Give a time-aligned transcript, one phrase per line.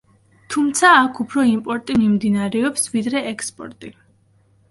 [0.53, 3.93] თუმცა აქ უფრო იმპორტი მიმდინარეობს, ვიდრე ექსპორტი.